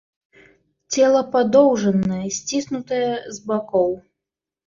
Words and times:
Цела 0.93 1.21
падоўжанае, 1.33 2.23
сціснутае 2.37 3.05
з 3.39 3.47
бакоў. 3.51 3.91